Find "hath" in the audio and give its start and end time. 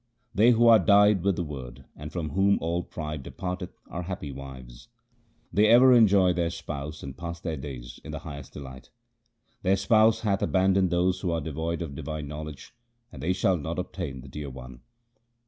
10.21-10.41